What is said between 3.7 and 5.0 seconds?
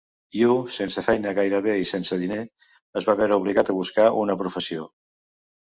a buscar una professió.